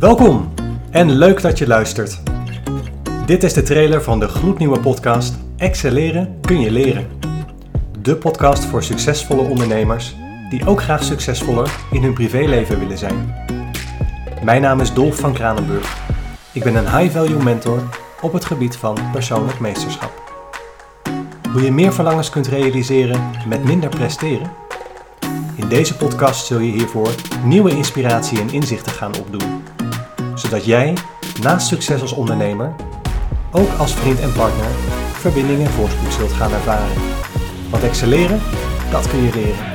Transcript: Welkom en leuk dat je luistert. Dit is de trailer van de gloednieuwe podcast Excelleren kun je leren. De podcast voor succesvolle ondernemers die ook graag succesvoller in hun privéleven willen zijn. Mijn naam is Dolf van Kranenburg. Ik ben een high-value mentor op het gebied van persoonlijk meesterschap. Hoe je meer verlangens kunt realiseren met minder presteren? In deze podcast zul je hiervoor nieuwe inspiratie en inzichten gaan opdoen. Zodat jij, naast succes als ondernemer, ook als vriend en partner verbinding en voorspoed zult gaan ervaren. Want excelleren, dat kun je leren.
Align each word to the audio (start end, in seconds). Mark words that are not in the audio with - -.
Welkom 0.00 0.52
en 0.90 1.10
leuk 1.10 1.42
dat 1.42 1.58
je 1.58 1.66
luistert. 1.66 2.20
Dit 3.26 3.42
is 3.42 3.52
de 3.52 3.62
trailer 3.62 4.02
van 4.02 4.20
de 4.20 4.28
gloednieuwe 4.28 4.80
podcast 4.80 5.34
Excelleren 5.56 6.38
kun 6.40 6.60
je 6.60 6.70
leren. 6.70 7.08
De 7.98 8.16
podcast 8.16 8.64
voor 8.64 8.82
succesvolle 8.82 9.42
ondernemers 9.42 10.14
die 10.50 10.66
ook 10.66 10.82
graag 10.82 11.04
succesvoller 11.04 11.70
in 11.90 12.02
hun 12.02 12.12
privéleven 12.12 12.78
willen 12.78 12.98
zijn. 12.98 13.34
Mijn 14.42 14.62
naam 14.62 14.80
is 14.80 14.92
Dolf 14.92 15.16
van 15.16 15.32
Kranenburg. 15.32 15.96
Ik 16.52 16.62
ben 16.62 16.74
een 16.74 16.98
high-value 16.98 17.42
mentor 17.42 17.82
op 18.20 18.32
het 18.32 18.44
gebied 18.44 18.76
van 18.76 18.98
persoonlijk 19.12 19.60
meesterschap. 19.60 20.12
Hoe 21.52 21.62
je 21.62 21.72
meer 21.72 21.92
verlangens 21.92 22.30
kunt 22.30 22.46
realiseren 22.46 23.30
met 23.48 23.64
minder 23.64 23.88
presteren? 23.88 24.50
In 25.54 25.68
deze 25.68 25.96
podcast 25.96 26.46
zul 26.46 26.58
je 26.58 26.72
hiervoor 26.72 27.14
nieuwe 27.44 27.70
inspiratie 27.70 28.40
en 28.40 28.50
inzichten 28.50 28.92
gaan 28.92 29.16
opdoen. 29.18 29.62
Zodat 30.40 30.64
jij, 30.64 30.96
naast 31.42 31.66
succes 31.66 32.00
als 32.00 32.12
ondernemer, 32.12 32.74
ook 33.50 33.68
als 33.78 33.94
vriend 33.94 34.20
en 34.20 34.32
partner 34.32 34.66
verbinding 35.12 35.60
en 35.60 35.70
voorspoed 35.70 36.12
zult 36.12 36.32
gaan 36.32 36.52
ervaren. 36.52 36.96
Want 37.70 37.82
excelleren, 37.82 38.40
dat 38.90 39.08
kun 39.08 39.22
je 39.22 39.32
leren. 39.34 39.69